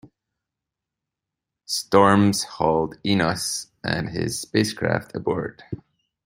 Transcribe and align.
"Stormes" 1.67 2.43
hauled 2.43 2.97
Enos 3.05 3.67
and 3.83 4.09
his 4.09 4.39
spacecraft 4.41 5.15
aboard. 5.15 5.61